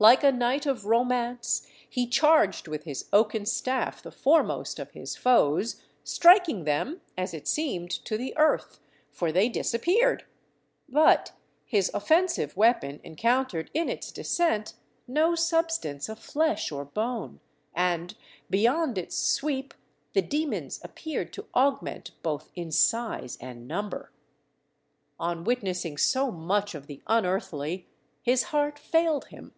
Like 0.00 0.24
a 0.24 0.32
knight 0.32 0.66
of 0.66 0.86
romance 0.86 1.64
he 1.88 2.08
charged 2.08 2.66
with 2.66 2.82
his 2.82 3.08
oaken 3.12 3.46
staff 3.46 4.02
the 4.02 4.10
foremost 4.10 4.80
of 4.80 4.90
his 4.90 5.14
foes, 5.14 5.80
striking 6.02 6.64
them, 6.64 7.02
as 7.16 7.32
it 7.32 7.46
seemed, 7.46 7.88
to 8.04 8.18
the 8.18 8.36
earth, 8.36 8.80
for 9.12 9.30
they 9.30 9.48
disappeared, 9.48 10.24
but 10.88 11.34
his 11.64 11.88
offensive 11.94 12.56
weapon 12.56 12.98
encountered 13.04 13.70
in 13.74 13.88
its 13.88 14.10
descent 14.10 14.74
no 15.06 15.36
substance 15.36 16.08
of 16.08 16.18
flesh 16.18 16.72
or 16.72 16.84
bone, 16.84 17.38
and 17.72 18.16
beyond 18.50 18.98
its 18.98 19.16
sweep 19.16 19.72
the 20.14 20.22
demons 20.22 20.80
appeared 20.82 21.32
to 21.34 21.46
augment 21.54 22.10
both 22.24 22.50
in 22.56 22.72
size 22.72 23.38
and 23.40 23.68
number. 23.68 24.10
On 25.20 25.44
witnessing 25.44 25.96
so 25.96 26.32
much 26.32 26.74
of 26.74 26.88
the 26.88 27.04
unearthly, 27.06 27.86
his 28.20 28.42
heart 28.50 28.80
failed 28.80 29.26
him. 29.26 29.54